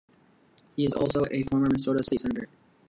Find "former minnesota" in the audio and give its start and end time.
1.43-2.03